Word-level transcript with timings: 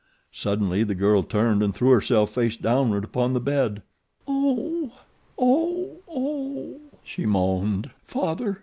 Suddenly 0.31 0.83
the 0.83 0.95
girl 0.95 1.21
turned 1.21 1.61
and 1.61 1.75
threw 1.75 1.91
herself 1.91 2.31
face 2.31 2.57
downward 2.57 3.03
upon 3.03 3.33
the 3.33 3.39
bed. 3.39 3.83
"O, 4.27 4.89
God!" 5.37 6.81
she 7.03 7.27
moaned. 7.27 7.91
"Father! 8.03 8.57